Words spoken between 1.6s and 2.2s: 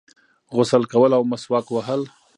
وهل